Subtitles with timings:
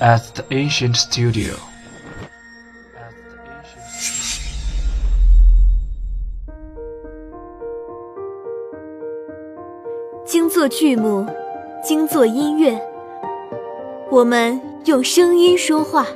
[0.00, 1.54] at the ancient studio.
[10.26, 11.26] 精作剧目，
[11.82, 12.80] 精作音乐，
[14.10, 16.06] 我们用声音说话。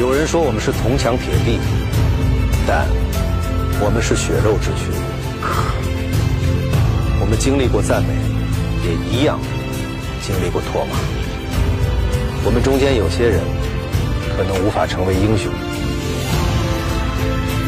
[0.00, 1.58] 有人说我们是铜墙铁壁，
[2.66, 2.86] 但
[3.80, 5.03] 我们是血肉之躯。
[7.24, 8.10] 我们经历过赞美，
[8.84, 9.40] 也一样
[10.20, 10.94] 经历过唾骂。
[12.44, 13.40] 我们中间有些人
[14.36, 15.50] 可能无法成为英雄，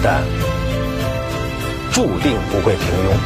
[0.02, 0.22] 但
[1.90, 3.16] 注定不会平庸。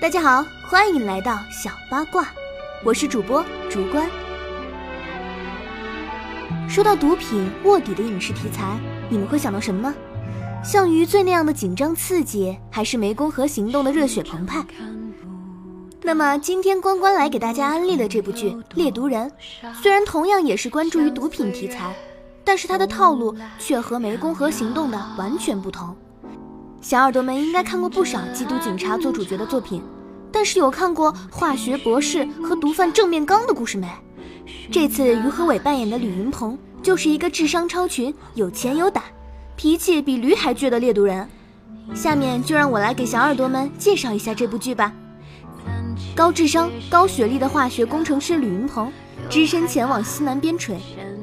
[0.00, 2.28] 大家好，欢迎来到小八卦，
[2.84, 4.06] 我是主播主观。
[6.68, 8.78] 说到毒品卧底的影视题材，
[9.08, 9.94] 你们会想到什么呢？
[10.62, 14.62] 像余罪那样的紧张刺激，还是湄公河行动的热血澎湃？
[16.02, 19.30] 那么今天关关来给大家安利的这部剧《猎毒人》，
[19.80, 21.96] 虽然同样也是关注于毒品题材，
[22.44, 25.96] 但是它的套路却和湄公河行动的完全不同。
[26.82, 29.82] 小耳朵们应该看过不少缉毒警察做主角的作品，
[30.32, 33.86] 但是有看过化学博士和毒贩正面刚的故事没？
[34.70, 39.04] 这次于和伟扮演的吕云鹏就是一个智商超群、有钱有胆、
[39.54, 41.28] 脾气比驴还倔的猎毒人。
[41.94, 44.92] 下面就让我来给小耳朵们介绍一下这部剧吧。
[46.14, 48.90] 高智商、高学历的化学工程师吕云鹏，
[49.28, 50.76] 只身前往西南边陲，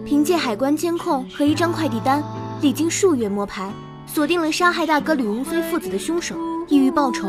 [0.05, 2.23] 凭借海关监控和一张快递单，
[2.61, 3.71] 历经数月摸排。
[4.05, 6.35] 锁定了杀害大哥吕云飞父子的凶手，
[6.67, 7.27] 意欲报仇。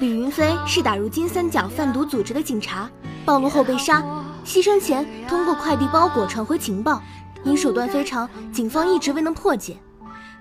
[0.00, 2.90] 吕云飞是打入金三角贩毒组织的警察，
[3.24, 4.02] 暴露后被杀，
[4.44, 7.00] 牺牲前通过快递包裹传回情报，
[7.44, 9.76] 因手段非常，警方一直未能破解。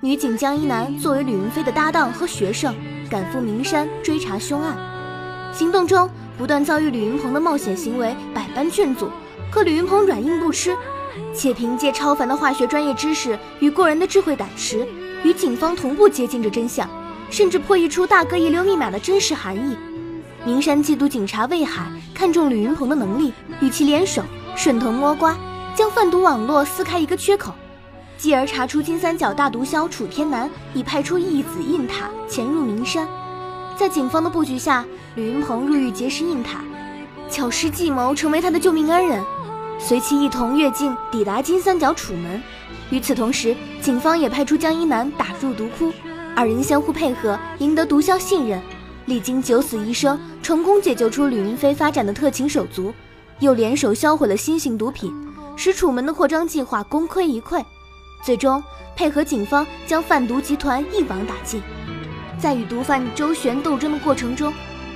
[0.01, 2.75] 女警江一楠作为吕云飞的搭档和学生，
[3.11, 4.75] 赶赴名山追查凶案。
[5.53, 9.07] 行动中不断遭遇吕云鹏的冒险行为，百般劝阻，
[9.51, 10.75] 可吕云鹏软硬不吃，
[11.31, 14.88] 且凭借超凡的化学专业知识与过人的智慧胆识。
[15.23, 16.89] 与警方同步接近着真相，
[17.29, 19.78] 甚至破译出大哥遗留密码的真实含义。
[20.45, 24.22] 名山缉毒警察魏海看中吕云鹏的能力，与其联手，
[24.56, 25.38] 顺藤摸瓜，
[25.73, 27.53] 将贩毒网络撕开一个缺口，
[28.17, 33.07] 继而查出金三角大毒枭楚天南已派出义子印塔潜入名山。
[33.78, 34.85] 在警方的布局下，
[35.16, 36.59] 吕云鹏入狱结识印塔，
[37.29, 39.23] 巧施计谋成为他的救命恩人，
[39.79, 42.44] 随其一同越境抵达金三角楚门。
[42.89, 45.91] 与此同时，警方也派出江一南打入毒窟，
[46.35, 48.59] 二人相互配合，赢得毒枭信任。
[49.05, 52.94] 历经九死一生，成功解救出吕云飞发展的特勤手足，
[53.39, 55.13] 又联手销毁了新型毒品，
[55.55, 57.63] 使楚门的扩张计划功亏一篑。
[58.23, 58.63] 最终，
[58.95, 61.61] 配合警方将贩毒集团一网打尽。
[62.39, 64.51] 在与毒贩周旋斗争的过程中，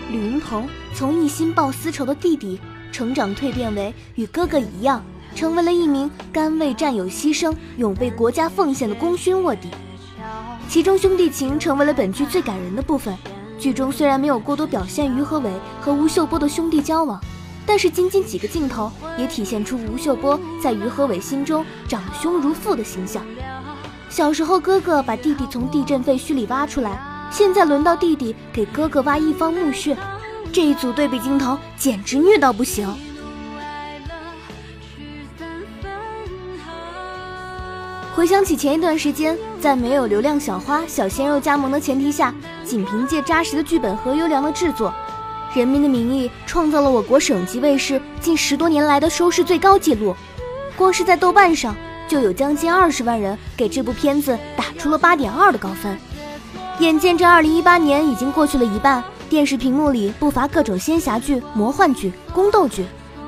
[0.10, 2.60] 吕云鹏从一心报私仇的弟弟，
[2.92, 5.04] 成长蜕变为与哥哥一样。
[5.36, 9.70] 成为了一名甘为战友牺牲、永为国家奉献的功勋卧底，
[10.70, 13.18] 其中兄弟情成为了本剧最感人的部分。
[13.58, 15.50] 剧中虽然没有过多表现于和伟
[15.82, 17.20] 和吴秀波的兄弟交往，
[17.66, 23.26] 但是仅仅几个镜头也体现出吴秀波在于和伟心中长兄如父的形象。
[24.10, 27.02] 小时候哥哥把弟弟从地震废墟里挖出来，
[27.32, 29.98] 现在轮到弟弟给哥哥挖一方墓穴，
[30.54, 32.88] 这一组对比镜头简直虐到不行。
[38.18, 42.34] 回想起前一段时间，在没有流量小花、小鲜肉加盟的前提下，
[42.66, 44.92] 仅凭借扎实的剧本和优良的制作，
[45.56, 50.16] 《人民的名义》创造了我国省级卫视近十多年来的收视最高纪录。
[50.76, 51.76] 光是在豆瓣上，
[52.08, 55.96] 就有将近二十万人给这部片子打出了八点二的高分。
[56.80, 62.84] 眼见这二零一八年已经过去了一半，电视屏幕里不乏各种仙侠剧、魔幻剧、宫斗剧，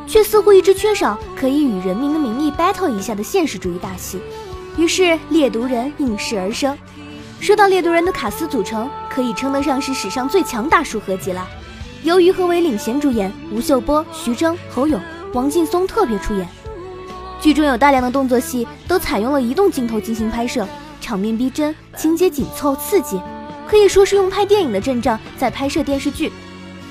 [0.07, 4.19] 却似乎一直缺少可以与《人民的名义》battle 一下的现实主义大戏。
[4.79, 6.77] 于是猎毒人应势而生。
[7.41, 11.45] 说到猎毒人的卡司组成，可以称得上是史上最强大叔合集了。
[12.03, 14.97] 由于何伟领衔主演，吴秀波、徐峥、侯勇、
[15.33, 16.47] 王劲松特别出演。
[17.41, 20.65] 剧中有大量的动作戏都采用了移动镜头进行拍摄，
[21.01, 23.19] 场面逼真，情节紧凑刺激，
[23.67, 26.31] 可以说是用拍电影的阵仗在拍摄电视剧。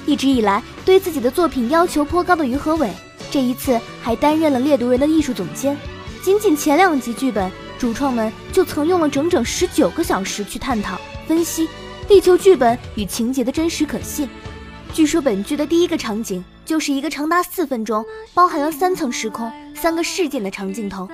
[0.04, 2.90] 一直以来对自己的作品要求颇高的于和伟，
[3.30, 5.74] 这一次还担任了猎毒人的艺术总监。
[6.22, 7.50] 仅仅前两集剧本。
[7.78, 11.68] 主创们就曾用了整整十九个小时去探讨、分析，
[12.08, 14.28] 力求剧本与情节的真实可信。
[14.92, 18.04] 据说本剧的第一个场景就是一个长达四分钟、
[18.34, 21.08] 包含了三层时空、三个事件的长镜头。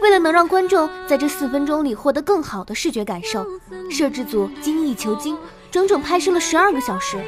[0.00, 3.44] 为了能让观众在这四分钟里获得更好的视觉感受，
[3.90, 5.36] 摄制组精益求精，
[5.72, 7.18] 整整拍摄了十二个小时。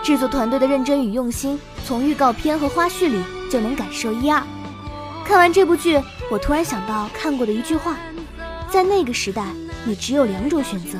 [0.00, 3.20] 制作团队的认真与用心，从预告片和花絮里
[3.50, 4.40] 就能感受一二。
[5.24, 7.96] 看完这部剧，我突然想到看过的一句话：
[8.70, 9.44] 在那个时代，
[9.84, 10.96] 你只有两种选择，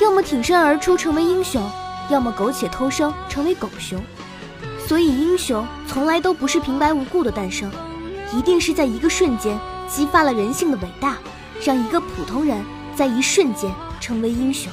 [0.00, 1.66] 要么挺身而出成为英雄，
[2.10, 3.98] 要么苟且偷生成为狗熊。
[4.86, 7.72] 所以，英雄从来都不是平白无故的诞生，
[8.34, 9.58] 一定是在一个瞬间。
[9.88, 11.16] 激发了人性的伟大，
[11.64, 12.62] 让一个普通人
[12.94, 13.68] 在一瞬间
[14.00, 14.70] 成为英雄。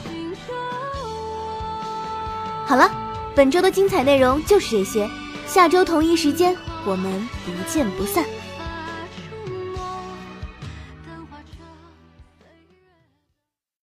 [2.66, 2.92] 好了，
[3.34, 5.10] 本周的精彩内容就是这些，
[5.48, 6.56] 下周同一时间
[6.86, 8.24] 我们不见不散。